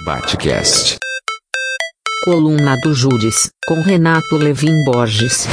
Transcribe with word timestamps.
Batcast. 0.00 0.98
Coluna 2.24 2.76
do 2.82 2.92
Júris, 2.92 3.52
com 3.68 3.80
Renato 3.82 4.36
Levin 4.36 4.84
Borges. 4.84 5.46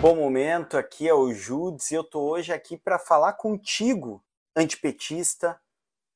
Bom 0.00 0.16
momento, 0.16 0.76
aqui 0.76 1.06
é 1.06 1.14
o 1.14 1.32
Judes 1.32 1.92
e 1.92 1.94
eu 1.94 2.02
tô 2.02 2.22
hoje 2.28 2.52
aqui 2.52 2.76
para 2.76 2.98
falar 2.98 3.34
contigo, 3.34 4.20
antipetista, 4.56 5.60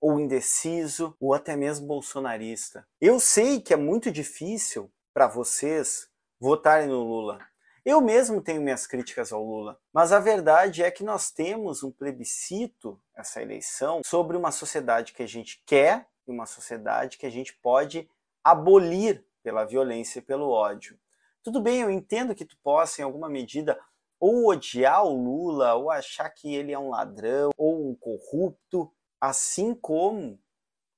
ou 0.02 0.18
indeciso, 0.18 1.16
ou 1.20 1.32
até 1.32 1.54
mesmo 1.54 1.86
bolsonarista. 1.86 2.84
Eu 3.00 3.20
sei 3.20 3.60
que 3.60 3.72
é 3.72 3.76
muito 3.76 4.10
difícil 4.10 4.92
para 5.14 5.28
vocês 5.28 6.08
votarem 6.40 6.88
no 6.88 7.04
Lula. 7.04 7.38
Eu 7.84 8.00
mesmo 8.00 8.42
tenho 8.42 8.60
minhas 8.60 8.84
críticas 8.84 9.32
ao 9.32 9.44
Lula, 9.44 9.78
mas 9.92 10.10
a 10.10 10.18
verdade 10.18 10.82
é 10.82 10.90
que 10.90 11.04
nós 11.04 11.30
temos 11.30 11.84
um 11.84 11.92
plebiscito, 11.92 13.00
essa 13.14 13.40
eleição, 13.40 14.00
sobre 14.04 14.36
uma 14.36 14.50
sociedade 14.50 15.12
que 15.12 15.22
a 15.22 15.26
gente 15.26 15.62
quer 15.64 16.08
e 16.26 16.32
uma 16.32 16.46
sociedade 16.46 17.16
que 17.16 17.26
a 17.26 17.30
gente 17.30 17.52
pode 17.54 18.10
abolir 18.42 19.24
pela 19.40 19.64
violência 19.64 20.18
e 20.18 20.22
pelo 20.22 20.50
ódio. 20.50 20.98
Tudo 21.44 21.60
bem, 21.60 21.80
eu 21.80 21.90
entendo 21.90 22.34
que 22.34 22.44
tu 22.44 22.56
possa, 22.60 23.00
em 23.00 23.04
alguma 23.04 23.28
medida, 23.28 23.78
ou 24.18 24.48
odiar 24.48 25.04
o 25.04 25.14
Lula, 25.14 25.74
ou 25.74 25.90
achar 25.90 26.28
que 26.30 26.52
ele 26.52 26.72
é 26.72 26.78
um 26.78 26.90
ladrão, 26.90 27.50
ou 27.56 27.88
um 27.88 27.94
corrupto, 27.94 28.92
assim 29.22 29.72
como 29.72 30.36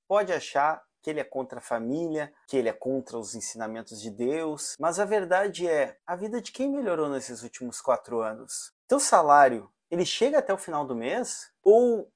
pode 0.09 0.33
achar 0.33 0.83
que 1.03 1.11
ele 1.11 1.21
é 1.21 1.25
contra 1.25 1.59
a 1.59 1.63
família, 1.63 2.33
que 2.49 2.57
ele 2.57 2.71
é 2.71 2.73
contra 2.73 3.19
os 3.19 3.35
ensinamentos 3.35 4.01
de 4.01 4.11
Deus, 4.11 4.75
mas 4.81 4.99
a 4.99 5.05
verdade 5.05 5.69
é, 5.69 5.99
a 6.07 6.17
vida 6.17 6.41
de 6.41 6.51
quem 6.51 6.71
melhorou 6.71 7.11
nesses 7.11 7.43
últimos 7.43 7.83
quatro 7.83 8.23
anos? 8.23 8.73
Teu 8.89 8.99
salário, 8.99 9.71
ele 9.91 10.07
chega 10.07 10.39
até 10.39 10.55
o 10.55 10.59
final 10.59 10.87
do 10.87 10.97
mês? 10.97 11.53
Ou 11.63 12.11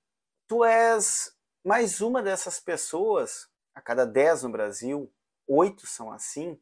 tu 0.46 0.64
és 0.64 1.30
mais 1.62 2.00
uma 2.00 2.22
dessas 2.22 2.58
pessoas, 2.58 3.46
a 3.74 3.83
cada 3.83 4.06
dez 4.06 4.42
no 4.42 4.48
Brasil, 4.48 5.12
oito 5.46 5.86
são 5.86 6.11
assim, 6.11 6.58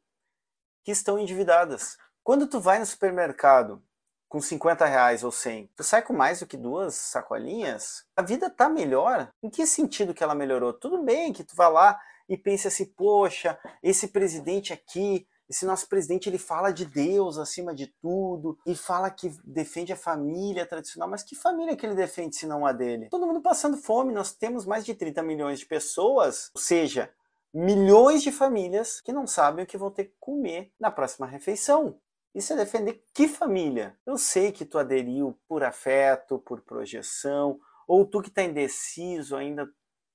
que 0.82 0.90
estão 0.90 1.20
endividadas. 1.20 1.96
Quando 2.24 2.48
tu 2.48 2.58
vai 2.58 2.80
no 2.80 2.86
supermercado 2.86 3.80
com 4.28 4.40
50 4.40 4.84
reais 4.84 5.22
ou 5.22 5.30
100, 5.30 5.70
tu 5.76 5.84
sai 5.84 6.02
com 6.02 6.12
mais 6.12 6.40
do 6.40 6.46
que 6.46 6.56
duas 6.56 6.94
sacolinhas? 6.94 8.04
A 8.16 8.22
vida 8.22 8.50
tá 8.50 8.68
melhor? 8.68 9.30
Em 9.42 9.48
que 9.48 9.66
sentido 9.66 10.14
que 10.14 10.22
ela 10.22 10.34
melhorou? 10.34 10.72
Tudo 10.72 11.02
bem 11.02 11.32
que 11.32 11.44
tu 11.44 11.54
vá 11.54 11.68
lá 11.68 11.98
e 12.28 12.36
pense 12.36 12.66
assim, 12.66 12.84
poxa, 12.84 13.58
esse 13.82 14.08
presidente 14.08 14.72
aqui, 14.72 15.26
esse 15.48 15.64
nosso 15.64 15.88
presidente, 15.88 16.28
ele 16.28 16.38
fala 16.38 16.72
de 16.72 16.84
Deus 16.84 17.38
acima 17.38 17.72
de 17.72 17.86
tudo 18.00 18.58
e 18.66 18.74
fala 18.74 19.10
que 19.10 19.30
defende 19.44 19.92
a 19.92 19.96
família 19.96 20.66
tradicional, 20.66 21.08
mas 21.08 21.22
que 21.22 21.36
família 21.36 21.76
que 21.76 21.86
ele 21.86 21.94
defende 21.94 22.34
se 22.34 22.46
não 22.46 22.66
a 22.66 22.72
dele? 22.72 23.08
Todo 23.10 23.26
mundo 23.26 23.40
passando 23.40 23.76
fome, 23.76 24.12
nós 24.12 24.32
temos 24.32 24.66
mais 24.66 24.84
de 24.84 24.94
30 24.94 25.22
milhões 25.22 25.60
de 25.60 25.66
pessoas, 25.66 26.50
ou 26.52 26.60
seja, 26.60 27.10
milhões 27.54 28.22
de 28.22 28.32
famílias 28.32 29.00
que 29.00 29.12
não 29.12 29.26
sabem 29.26 29.64
o 29.64 29.66
que 29.66 29.78
vão 29.78 29.90
ter 29.90 30.06
que 30.06 30.16
comer 30.18 30.72
na 30.80 30.90
próxima 30.90 31.26
refeição. 31.26 31.96
Isso 32.36 32.52
é 32.52 32.56
defender 32.56 33.02
que 33.14 33.26
família? 33.28 33.98
Eu 34.04 34.18
sei 34.18 34.52
que 34.52 34.66
tu 34.66 34.76
aderiu 34.76 35.34
por 35.48 35.64
afeto, 35.64 36.38
por 36.38 36.60
projeção, 36.60 37.58
ou 37.88 38.04
tu 38.04 38.20
que 38.20 38.28
está 38.28 38.42
indeciso 38.42 39.34
ainda 39.34 39.66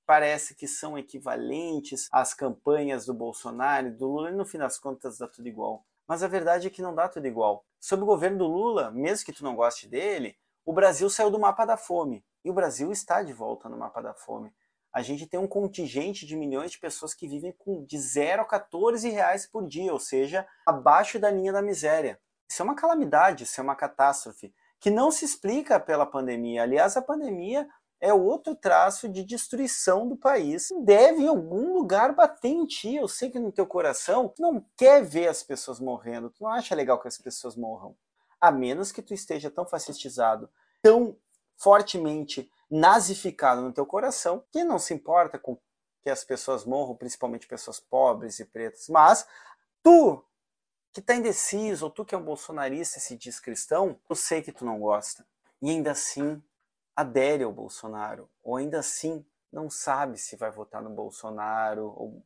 parece 0.06 0.54
que 0.54 0.68
são 0.68 0.96
equivalentes 0.96 2.08
às 2.12 2.32
campanhas 2.32 3.04
do 3.04 3.12
Bolsonaro 3.12 3.88
e 3.88 3.90
do 3.90 4.06
Lula, 4.06 4.30
e 4.30 4.34
no 4.34 4.44
fim 4.44 4.58
das 4.58 4.78
contas 4.78 5.18
dá 5.18 5.26
tudo 5.26 5.48
igual. 5.48 5.84
Mas 6.06 6.22
a 6.22 6.28
verdade 6.28 6.68
é 6.68 6.70
que 6.70 6.80
não 6.80 6.94
dá 6.94 7.08
tudo 7.08 7.26
igual. 7.26 7.64
Sob 7.80 8.04
o 8.04 8.06
governo 8.06 8.38
do 8.38 8.46
Lula, 8.46 8.92
mesmo 8.92 9.26
que 9.26 9.32
tu 9.32 9.42
não 9.42 9.56
goste 9.56 9.88
dele, 9.88 10.36
o 10.64 10.72
Brasil 10.72 11.10
saiu 11.10 11.28
do 11.28 11.40
mapa 11.40 11.64
da 11.64 11.76
fome. 11.76 12.24
E 12.44 12.50
o 12.50 12.54
Brasil 12.54 12.92
está 12.92 13.20
de 13.20 13.32
volta 13.32 13.68
no 13.68 13.76
mapa 13.76 14.00
da 14.00 14.14
fome. 14.14 14.54
A 14.92 15.00
gente 15.00 15.26
tem 15.26 15.40
um 15.40 15.46
contingente 15.46 16.26
de 16.26 16.36
milhões 16.36 16.72
de 16.72 16.78
pessoas 16.78 17.14
que 17.14 17.26
vivem 17.26 17.54
com 17.56 17.84
de 17.84 17.98
0 17.98 18.42
a 18.42 18.44
14 18.44 19.08
reais 19.08 19.46
por 19.46 19.66
dia, 19.66 19.92
ou 19.92 19.98
seja, 19.98 20.46
abaixo 20.66 21.18
da 21.18 21.30
linha 21.30 21.52
da 21.52 21.62
miséria. 21.62 22.20
Isso 22.48 22.60
é 22.60 22.64
uma 22.64 22.74
calamidade, 22.74 23.44
isso 23.44 23.58
é 23.58 23.64
uma 23.64 23.74
catástrofe, 23.74 24.52
que 24.78 24.90
não 24.90 25.10
se 25.10 25.24
explica 25.24 25.80
pela 25.80 26.04
pandemia. 26.04 26.62
Aliás, 26.62 26.96
a 26.96 27.02
pandemia 27.02 27.66
é 28.02 28.12
outro 28.12 28.54
traço 28.54 29.08
de 29.08 29.24
destruição 29.24 30.08
do 30.08 30.16
país. 30.16 30.68
Deve 30.84 31.22
em 31.22 31.28
algum 31.28 31.72
lugar 31.72 32.12
bater 32.12 32.48
em 32.48 32.66
ti. 32.66 32.96
Eu 32.96 33.06
sei 33.06 33.30
que 33.30 33.38
no 33.38 33.52
teu 33.52 33.64
coração 33.64 34.28
tu 34.28 34.42
não 34.42 34.62
quer 34.76 35.04
ver 35.04 35.28
as 35.28 35.42
pessoas 35.42 35.78
morrendo, 35.78 36.28
tu 36.28 36.42
não 36.42 36.50
acha 36.50 36.74
legal 36.74 37.00
que 37.00 37.06
as 37.06 37.16
pessoas 37.16 37.56
morram. 37.56 37.96
A 38.40 38.50
menos 38.50 38.90
que 38.90 39.00
tu 39.00 39.14
esteja 39.14 39.48
tão 39.48 39.64
fascistizado, 39.64 40.50
tão 40.82 41.16
fortemente 41.56 42.50
nazificado 42.72 43.60
no 43.60 43.72
teu 43.72 43.84
coração, 43.84 44.42
que 44.50 44.64
não 44.64 44.78
se 44.78 44.94
importa 44.94 45.38
com 45.38 45.58
que 46.02 46.08
as 46.08 46.24
pessoas 46.24 46.64
morram, 46.64 46.96
principalmente 46.96 47.46
pessoas 47.46 47.78
pobres 47.78 48.40
e 48.40 48.46
pretas, 48.46 48.88
mas 48.88 49.26
tu 49.82 50.24
que 50.90 51.00
está 51.00 51.14
indeciso, 51.14 51.84
ou 51.84 51.90
tu 51.90 52.04
que 52.04 52.14
é 52.14 52.18
um 52.18 52.24
bolsonarista 52.24 52.98
e 52.98 53.00
se 53.00 53.16
diz 53.16 53.38
cristão, 53.38 54.00
eu 54.08 54.16
sei 54.16 54.42
que 54.42 54.52
tu 54.52 54.64
não 54.64 54.80
gosta. 54.80 55.26
E 55.60 55.70
ainda 55.70 55.92
assim 55.92 56.42
adere 56.96 57.44
ao 57.44 57.52
Bolsonaro, 57.52 58.28
ou 58.42 58.56
ainda 58.56 58.78
assim 58.78 59.24
não 59.50 59.68
sabe 59.68 60.18
se 60.18 60.34
vai 60.36 60.50
votar 60.50 60.82
no 60.82 60.90
Bolsonaro, 60.90 61.94
ou 61.96 62.24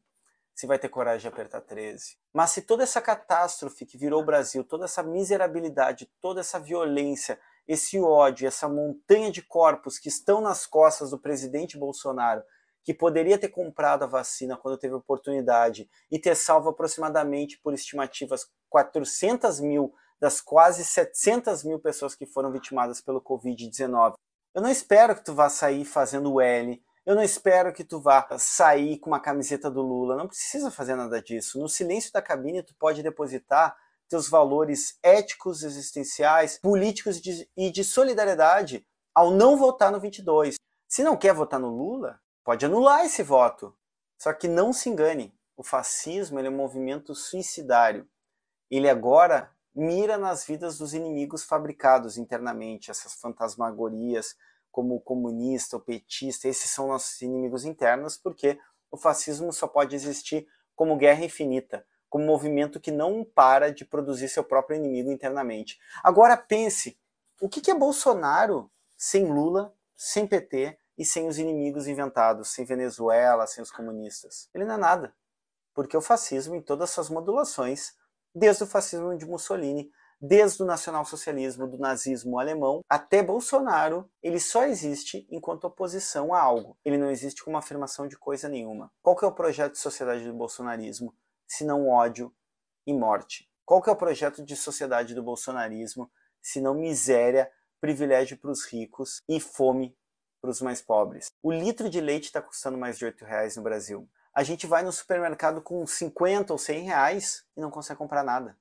se 0.54 0.66
vai 0.66 0.78
ter 0.78 0.88
coragem 0.88 1.20
de 1.22 1.28
apertar 1.28 1.60
13. 1.60 2.16
Mas 2.32 2.50
se 2.50 2.62
toda 2.62 2.82
essa 2.82 3.00
catástrofe 3.00 3.84
que 3.84 3.98
virou 3.98 4.22
o 4.22 4.24
Brasil, 4.24 4.64
toda 4.64 4.84
essa 4.84 5.02
miserabilidade, 5.02 6.10
toda 6.20 6.40
essa 6.40 6.58
violência, 6.58 7.38
esse 7.66 7.98
ódio, 8.00 8.46
essa 8.46 8.68
montanha 8.68 9.30
de 9.30 9.42
corpos 9.42 9.98
que 9.98 10.08
estão 10.08 10.40
nas 10.40 10.66
costas 10.66 11.10
do 11.10 11.18
presidente 11.18 11.78
Bolsonaro, 11.78 12.42
que 12.84 12.94
poderia 12.94 13.36
ter 13.36 13.48
comprado 13.48 14.04
a 14.04 14.06
vacina 14.06 14.56
quando 14.56 14.78
teve 14.78 14.94
oportunidade 14.94 15.90
e 16.10 16.18
ter 16.18 16.36
salvo 16.36 16.68
aproximadamente, 16.68 17.58
por 17.58 17.74
estimativas, 17.74 18.48
400 18.68 19.60
mil 19.60 19.92
das 20.20 20.40
quase 20.40 20.84
700 20.84 21.64
mil 21.64 21.78
pessoas 21.78 22.14
que 22.14 22.26
foram 22.26 22.50
vitimadas 22.52 23.00
pelo 23.00 23.20
Covid-19. 23.20 24.14
Eu 24.54 24.62
não 24.62 24.70
espero 24.70 25.14
que 25.14 25.24
tu 25.24 25.34
vá 25.34 25.50
sair 25.50 25.84
fazendo 25.84 26.32
o 26.32 26.40
L, 26.40 26.82
eu 27.04 27.14
não 27.14 27.22
espero 27.22 27.72
que 27.72 27.84
tu 27.84 28.00
vá 28.00 28.26
sair 28.38 28.98
com 28.98 29.10
uma 29.10 29.20
camiseta 29.20 29.70
do 29.70 29.82
Lula, 29.82 30.16
não 30.16 30.26
precisa 30.26 30.70
fazer 30.70 30.96
nada 30.96 31.20
disso. 31.20 31.60
No 31.60 31.68
silêncio 31.68 32.12
da 32.12 32.22
cabine 32.22 32.62
tu 32.62 32.74
pode 32.78 33.02
depositar 33.02 33.76
teus 34.08 34.28
valores 34.28 34.98
éticos, 35.02 35.62
existenciais, 35.62 36.58
políticos 36.58 37.20
e 37.56 37.70
de 37.70 37.84
solidariedade 37.84 38.86
ao 39.14 39.30
não 39.30 39.56
votar 39.56 39.90
no 39.90 40.00
22. 40.00 40.56
Se 40.88 41.02
não 41.02 41.16
quer 41.16 41.34
votar 41.34 41.58
no 41.58 41.68
Lula, 41.68 42.20
pode 42.44 42.64
anular 42.64 43.04
esse 43.04 43.22
voto. 43.22 43.76
Só 44.18 44.32
que 44.32 44.48
não 44.48 44.72
se 44.72 44.88
engane, 44.88 45.34
o 45.56 45.62
fascismo 45.62 46.38
é 46.38 46.48
um 46.48 46.56
movimento 46.56 47.14
suicidário. 47.14 48.08
Ele 48.70 48.88
agora 48.88 49.50
mira 49.74 50.16
nas 50.16 50.44
vidas 50.44 50.78
dos 50.78 50.94
inimigos 50.94 51.44
fabricados 51.44 52.16
internamente, 52.16 52.90
essas 52.90 53.14
fantasmagorias 53.14 54.36
como 54.70 54.96
o 54.96 55.00
comunista, 55.00 55.76
o 55.76 55.80
petista, 55.80 56.48
esses 56.48 56.70
são 56.70 56.88
nossos 56.88 57.20
inimigos 57.22 57.64
internos, 57.64 58.16
porque 58.16 58.58
o 58.90 58.96
fascismo 58.96 59.52
só 59.52 59.66
pode 59.66 59.96
existir 59.96 60.46
como 60.74 60.96
guerra 60.96 61.24
infinita, 61.24 61.86
como 62.16 62.24
movimento 62.24 62.80
que 62.80 62.90
não 62.90 63.22
para 63.22 63.70
de 63.70 63.84
produzir 63.84 64.30
seu 64.30 64.42
próprio 64.42 64.78
inimigo 64.78 65.12
internamente. 65.12 65.78
Agora 66.02 66.34
pense, 66.34 66.98
o 67.42 67.46
que 67.46 67.70
é 67.70 67.74
Bolsonaro 67.74 68.70
sem 68.96 69.30
Lula, 69.30 69.74
sem 69.94 70.26
PT 70.26 70.78
e 70.96 71.04
sem 71.04 71.28
os 71.28 71.38
inimigos 71.38 71.86
inventados, 71.86 72.48
sem 72.48 72.64
Venezuela, 72.64 73.46
sem 73.46 73.62
os 73.62 73.70
comunistas? 73.70 74.48
Ele 74.54 74.64
não 74.64 74.76
é 74.76 74.78
nada, 74.78 75.14
porque 75.74 75.94
o 75.94 76.00
fascismo, 76.00 76.54
em 76.54 76.62
todas 76.62 76.88
as 76.88 76.94
suas 76.94 77.10
modulações, 77.10 77.92
desde 78.34 78.64
o 78.64 78.66
fascismo 78.66 79.14
de 79.14 79.26
Mussolini, 79.26 79.90
desde 80.18 80.62
o 80.62 80.66
nacionalsocialismo 80.66 81.66
do 81.66 81.76
nazismo 81.76 82.38
alemão 82.38 82.80
até 82.88 83.22
Bolsonaro, 83.22 84.10
ele 84.22 84.40
só 84.40 84.64
existe 84.64 85.26
enquanto 85.30 85.64
oposição 85.64 86.32
a 86.32 86.40
algo. 86.40 86.78
Ele 86.82 86.96
não 86.96 87.10
existe 87.10 87.44
como 87.44 87.58
afirmação 87.58 88.08
de 88.08 88.16
coisa 88.16 88.48
nenhuma. 88.48 88.90
Qual 89.02 89.14
que 89.14 89.26
é 89.26 89.28
o 89.28 89.34
projeto 89.34 89.72
de 89.72 89.78
sociedade 89.80 90.24
do 90.24 90.32
bolsonarismo, 90.32 91.14
se 91.46 91.64
não 91.64 91.88
ódio 91.88 92.34
e 92.86 92.92
morte? 92.92 93.50
Qual 93.64 93.82
que 93.82 93.90
é 93.90 93.92
o 93.92 93.96
projeto 93.96 94.44
de 94.44 94.56
sociedade 94.56 95.14
do 95.14 95.22
bolsonarismo, 95.22 96.10
se 96.40 96.60
não 96.60 96.74
miséria, 96.74 97.50
privilégio 97.80 98.38
para 98.38 98.50
os 98.50 98.64
ricos 98.64 99.22
e 99.28 99.40
fome 99.40 99.96
para 100.40 100.50
os 100.50 100.60
mais 100.60 100.80
pobres? 100.80 101.32
O 101.42 101.52
litro 101.52 101.90
de 101.90 102.00
leite 102.00 102.24
está 102.24 102.40
custando 102.40 102.78
mais 102.78 102.96
de 102.96 103.04
8 103.04 103.24
reais 103.24 103.56
no 103.56 103.62
Brasil 103.62 104.08
a 104.36 104.42
gente 104.42 104.66
vai 104.66 104.82
no 104.82 104.92
supermercado 104.92 105.62
com 105.62 105.86
50 105.86 106.52
ou 106.52 106.58
100 106.58 106.84
reais 106.84 107.46
e 107.56 107.60
não 107.62 107.70
consegue 107.70 107.96
comprar 107.96 108.22
nada. 108.22 108.54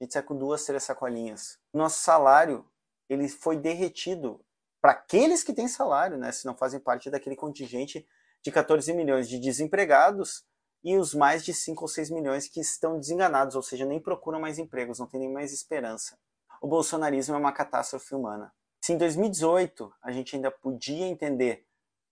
A 0.00 0.04
gente 0.04 0.14
sai 0.14 0.22
com 0.24 0.36
duas, 0.36 0.64
três 0.64 0.82
sacolinhas. 0.82 1.60
Nosso 1.72 2.00
salário, 2.00 2.68
ele 3.08 3.28
foi 3.28 3.56
derretido 3.56 4.44
para 4.80 4.90
aqueles 4.90 5.44
que 5.44 5.52
têm 5.52 5.68
salário, 5.68 6.18
né, 6.18 6.32
se 6.32 6.44
não 6.44 6.56
fazem 6.56 6.80
parte 6.80 7.08
daquele 7.08 7.36
contingente 7.36 8.04
de 8.42 8.50
14 8.50 8.92
milhões 8.94 9.28
de 9.28 9.38
desempregados 9.38 10.44
e 10.82 10.96
os 10.96 11.14
mais 11.14 11.44
de 11.44 11.54
5 11.54 11.82
ou 11.82 11.88
6 11.88 12.10
milhões 12.10 12.48
que 12.48 12.60
estão 12.60 12.98
desenganados, 12.98 13.54
ou 13.54 13.62
seja, 13.62 13.84
nem 13.84 14.00
procuram 14.00 14.40
mais 14.40 14.58
empregos, 14.58 14.98
não 14.98 15.06
têm 15.06 15.20
nem 15.20 15.32
mais 15.32 15.52
esperança. 15.52 16.18
O 16.60 16.66
bolsonarismo 16.68 17.34
é 17.34 17.38
uma 17.38 17.52
catástrofe 17.52 18.14
humana. 18.14 18.52
Se 18.80 18.92
em 18.92 18.98
2018 18.98 19.94
a 20.02 20.10
gente 20.10 20.34
ainda 20.34 20.50
podia 20.50 21.06
entender 21.06 21.66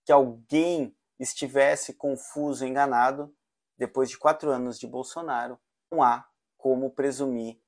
que 0.05 0.11
alguém 0.11 0.95
estivesse 1.19 1.93
confuso, 1.93 2.65
enganado, 2.65 3.33
depois 3.77 4.09
de 4.09 4.17
quatro 4.17 4.49
anos 4.51 4.79
de 4.79 4.87
Bolsonaro, 4.87 5.59
não 5.91 6.01
há 6.01 6.27
como 6.57 6.91
presumir 6.91 7.61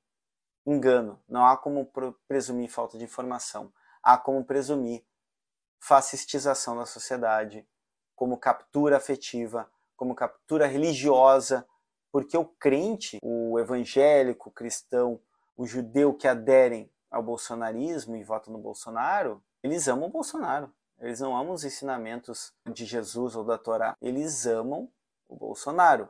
engano, 0.65 1.21
não 1.27 1.45
há 1.45 1.57
como 1.57 1.91
presumir 2.27 2.69
falta 2.69 2.97
de 2.97 3.03
informação, 3.03 3.73
há 4.01 4.17
como 4.17 4.45
presumir 4.45 5.05
fascistização 5.79 6.77
da 6.77 6.85
sociedade, 6.85 7.67
como 8.15 8.37
captura 8.37 8.97
afetiva, 8.97 9.69
como 9.95 10.15
captura 10.15 10.67
religiosa, 10.67 11.65
porque 12.11 12.37
o 12.37 12.45
crente, 12.45 13.17
o 13.23 13.59
evangélico, 13.59 14.49
o 14.49 14.51
cristão, 14.51 15.19
o 15.55 15.65
judeu 15.65 16.13
que 16.13 16.27
aderem 16.27 16.91
ao 17.09 17.23
bolsonarismo 17.23 18.15
e 18.15 18.23
votam 18.23 18.53
no 18.53 18.59
Bolsonaro, 18.59 19.43
eles 19.63 19.87
amam 19.87 20.09
o 20.09 20.11
Bolsonaro. 20.11 20.73
Eles 20.99 21.19
não 21.19 21.35
amam 21.35 21.53
os 21.53 21.63
ensinamentos 21.63 22.53
de 22.71 22.85
Jesus 22.85 23.35
ou 23.35 23.43
da 23.43 23.57
Torá. 23.57 23.95
Eles 24.01 24.45
amam 24.45 24.89
o 25.27 25.35
Bolsonaro. 25.35 26.07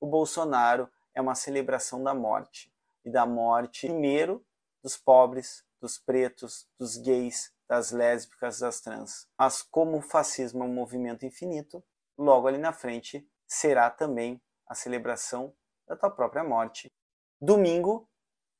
O 0.00 0.06
Bolsonaro 0.06 0.88
é 1.14 1.20
uma 1.20 1.34
celebração 1.34 2.02
da 2.02 2.14
morte. 2.14 2.72
E 3.04 3.10
da 3.10 3.24
morte, 3.24 3.86
primeiro, 3.86 4.44
dos 4.82 4.96
pobres, 4.96 5.64
dos 5.80 5.98
pretos, 5.98 6.66
dos 6.78 6.96
gays, 6.96 7.52
das 7.68 7.90
lésbicas, 7.90 8.58
das 8.58 8.80
trans. 8.80 9.26
Mas 9.38 9.62
como 9.62 9.98
o 9.98 10.02
fascismo 10.02 10.62
é 10.62 10.66
um 10.66 10.74
movimento 10.74 11.24
infinito, 11.24 11.82
logo 12.16 12.46
ali 12.48 12.58
na 12.58 12.72
frente 12.72 13.28
será 13.46 13.90
também 13.90 14.40
a 14.66 14.74
celebração 14.74 15.54
da 15.86 15.96
tua 15.96 16.10
própria 16.10 16.42
morte. 16.42 16.92
Domingo 17.40 18.08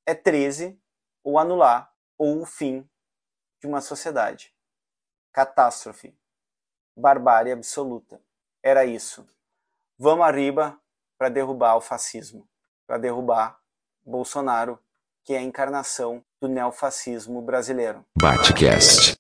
é 0.07 0.15
13, 0.15 0.79
ou 1.23 1.39
anular, 1.39 1.93
ou 2.19 2.43
o 2.43 2.47
fim 2.47 2.89
de 3.61 3.67
uma 3.67 3.81
sociedade. 3.81 4.55
Catástrofe. 5.33 6.17
Barbárie 6.97 7.53
absoluta. 7.53 8.21
Era 8.63 8.85
isso. 8.85 9.27
Vamos 9.99 10.27
arriba 10.27 10.79
para 11.19 11.29
derrubar 11.29 11.77
o 11.77 11.81
fascismo, 11.81 12.49
para 12.87 12.99
derrubar 12.99 13.59
Bolsonaro, 14.05 14.79
que 15.25 15.35
é 15.35 15.39
a 15.39 15.43
encarnação 15.43 16.25
do 16.41 16.49
neofascismo 16.49 17.41
brasileiro. 17.41 18.05
Batcast. 18.21 19.13